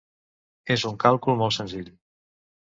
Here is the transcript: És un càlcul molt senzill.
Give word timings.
És 0.75 0.85
un 0.91 0.95
càlcul 1.03 1.37
molt 1.43 1.57
senzill. 1.59 1.93